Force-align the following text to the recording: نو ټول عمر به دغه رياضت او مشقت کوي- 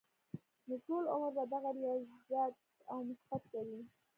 نو 0.67 0.75
ټول 0.87 1.03
عمر 1.13 1.29
به 1.35 1.43
دغه 1.53 1.69
رياضت 2.31 2.57
او 2.91 2.97
مشقت 3.07 3.43
کوي- 3.51 3.79